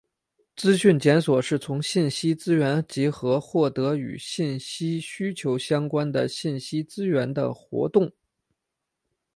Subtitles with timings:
[0.55, 8.11] 资讯检索是从信息资源集合获得与信息需求相关的信息资源的活动。